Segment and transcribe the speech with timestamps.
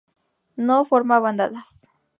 [0.55, 1.87] No forma bandadas.